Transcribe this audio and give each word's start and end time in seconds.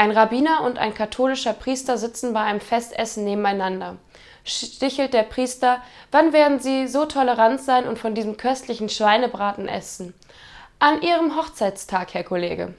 Ein 0.00 0.12
Rabbiner 0.12 0.62
und 0.62 0.78
ein 0.78 0.94
katholischer 0.94 1.52
Priester 1.52 1.98
sitzen 1.98 2.32
bei 2.32 2.42
einem 2.42 2.60
Festessen 2.60 3.24
nebeneinander. 3.24 3.96
Stichelt 4.44 5.12
der 5.12 5.24
Priester, 5.24 5.82
wann 6.12 6.32
werden 6.32 6.60
Sie 6.60 6.86
so 6.86 7.04
tolerant 7.04 7.60
sein 7.60 7.88
und 7.88 7.98
von 7.98 8.14
diesem 8.14 8.36
köstlichen 8.36 8.88
Schweinebraten 8.88 9.66
essen? 9.66 10.14
An 10.78 11.02
Ihrem 11.02 11.36
Hochzeitstag, 11.36 12.14
Herr 12.14 12.22
Kollege. 12.22 12.74